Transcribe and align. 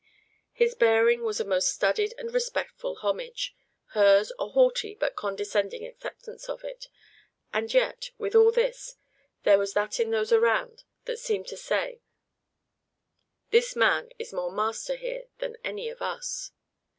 His 0.51 0.73
bearing 0.73 1.23
was 1.23 1.39
a 1.39 1.45
most 1.45 1.69
studied 1.71 2.15
and 2.17 2.33
respectful 2.33 2.95
homage, 2.95 3.53
hers 3.89 4.31
a 4.39 4.47
haughty, 4.47 4.95
but 4.95 5.15
condescending, 5.15 5.85
acceptance 5.85 6.49
of 6.49 6.63
it; 6.63 6.87
and 7.53 7.71
yet, 7.71 8.09
with 8.17 8.33
all 8.33 8.51
this, 8.51 8.95
there 9.43 9.59
was 9.59 9.73
that 9.73 9.99
in 9.99 10.09
those 10.09 10.31
around 10.31 10.85
that 11.05 11.19
seemed 11.19 11.45
to 11.49 11.55
say, 11.57 12.01
"This 13.51 13.75
man 13.75 14.09
is 14.17 14.33
more 14.33 14.51
master 14.51 14.95
here 14.95 15.25
than 15.37 15.55
any 15.63 15.87
of 15.87 16.01
us." 16.01 16.49